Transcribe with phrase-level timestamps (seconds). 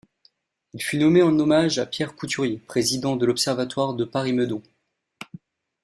[0.73, 4.63] Il fut nommé en hommage à Pierre Couturier, président de l'observatoire de Paris-Meudon.